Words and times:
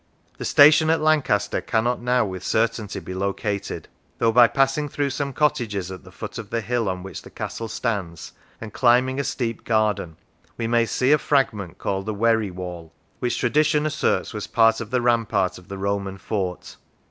The 0.39 0.45
station 0.45 0.89
at 0.89 0.99
Lancaster 0.99 1.61
cannot 1.61 2.01
now 2.01 2.25
with 2.25 2.43
certainty 2.43 2.99
be 2.99 3.13
located, 3.13 3.87
though 4.17 4.31
by 4.31 4.47
passing 4.47 4.89
through 4.89 5.11
some 5.11 5.31
cottages 5.31 5.91
at 5.91 6.03
the 6.03 6.11
foot 6.11 6.39
of 6.39 6.49
the 6.49 6.61
hill 6.61 6.89
on 6.89 7.03
which 7.03 7.21
the 7.21 7.29
castle 7.29 7.67
stands, 7.67 8.31
and 8.59 8.73
climbing 8.73 9.19
a 9.19 9.23
steep 9.23 9.63
garden, 9.63 10.17
we 10.57 10.65
may 10.65 10.87
see 10.87 11.11
a 11.11 11.19
fragment 11.19 11.77
called 11.77 12.07
the 12.07 12.15
"Wery 12.15 12.49
wall," 12.49 12.91
which 13.19 13.37
tradition 13.37 13.85
asserts 13.85 14.33
was 14.33 14.47
part 14.47 14.81
of 14.81 14.89
the 14.89 15.01
rampart 15.01 15.59
of 15.59 15.67
the 15.67 15.77
Roman 15.77 16.17
fort. 16.17 16.77